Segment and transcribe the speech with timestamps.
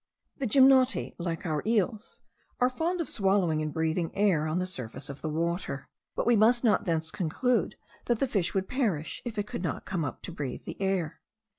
[0.39, 2.21] The gymnoti, like our eels,
[2.59, 6.35] are fond of swallowing and breathing air on the surface of the water; but we
[6.35, 7.75] must not thence conclude
[8.05, 11.21] that the fish would perish if it could not come up to breathe the air.